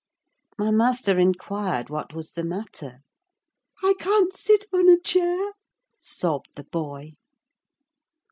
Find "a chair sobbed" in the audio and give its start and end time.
4.89-6.49